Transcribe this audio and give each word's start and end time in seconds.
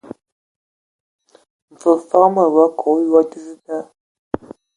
Mfəfəg 1.71 2.23
mod 2.33 2.49
wa 2.57 2.65
kə 2.77 2.85
a 2.89 2.93
oyoa 2.97 3.21
dis 3.31 3.49
da. 3.65 3.77